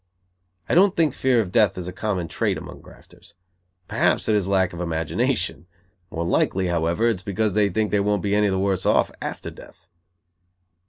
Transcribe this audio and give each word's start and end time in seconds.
I 0.67 0.73
don't 0.73 0.95
think 0.95 1.13
fear 1.13 1.41
of 1.41 1.51
death 1.51 1.77
is 1.77 1.87
a 1.87 1.93
common 1.93 2.27
trait 2.27 2.57
among 2.57 2.81
grafters. 2.81 3.35
Perhaps 3.87 4.27
it 4.27 4.33
is 4.33 4.47
lack 4.47 4.73
of 4.73 4.81
imagination; 4.81 5.67
more 6.09 6.25
likely, 6.25 6.69
however, 6.69 7.07
it 7.07 7.17
is 7.17 7.21
because 7.21 7.53
they 7.53 7.69
think 7.69 7.91
they 7.91 7.99
won't 7.99 8.23
be 8.23 8.33
any 8.33 8.47
the 8.49 8.57
worse 8.57 8.83
off 8.83 9.11
after 9.21 9.51
death. 9.51 9.87